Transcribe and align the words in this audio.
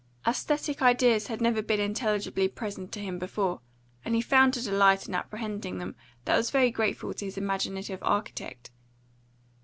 AEsthetic 0.25 0.81
ideas 0.81 1.27
had 1.27 1.41
never 1.41 1.61
been 1.61 1.79
intelligibly 1.79 2.47
presented 2.47 2.91
to 2.93 2.99
him 2.99 3.19
before, 3.19 3.61
and 4.03 4.15
he 4.15 4.19
found 4.21 4.57
a 4.57 4.59
delight 4.63 5.07
in 5.07 5.13
apprehending 5.13 5.77
them 5.77 5.95
that 6.25 6.35
was 6.37 6.49
very 6.49 6.71
grateful 6.71 7.13
to 7.13 7.25
his 7.25 7.37
imaginative 7.37 7.99
architect. 8.01 8.71